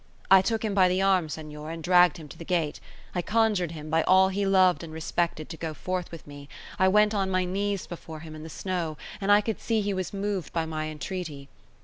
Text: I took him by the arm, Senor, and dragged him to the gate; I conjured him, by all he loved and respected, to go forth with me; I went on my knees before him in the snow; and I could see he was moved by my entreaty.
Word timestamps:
I 0.31 0.41
took 0.41 0.65
him 0.65 0.73
by 0.73 0.89
the 0.89 1.03
arm, 1.03 1.29
Senor, 1.29 1.69
and 1.69 1.83
dragged 1.83 2.17
him 2.17 2.27
to 2.29 2.37
the 2.39 2.43
gate; 2.43 2.79
I 3.13 3.21
conjured 3.21 3.73
him, 3.73 3.91
by 3.91 4.01
all 4.01 4.29
he 4.29 4.47
loved 4.47 4.83
and 4.83 4.91
respected, 4.91 5.47
to 5.49 5.57
go 5.57 5.75
forth 5.75 6.11
with 6.11 6.25
me; 6.25 6.49
I 6.79 6.87
went 6.87 7.13
on 7.13 7.29
my 7.29 7.45
knees 7.45 7.85
before 7.85 8.21
him 8.21 8.33
in 8.33 8.41
the 8.41 8.49
snow; 8.49 8.97
and 9.21 9.31
I 9.31 9.41
could 9.41 9.61
see 9.61 9.79
he 9.81 9.93
was 9.93 10.11
moved 10.11 10.53
by 10.53 10.65
my 10.65 10.87
entreaty. 10.87 11.49